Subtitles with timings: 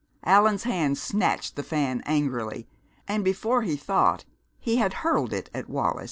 [0.23, 2.67] Allan's hand snatched the fan angrily
[3.07, 4.25] and before he thought
[4.57, 5.99] he had hurled it at Wallis!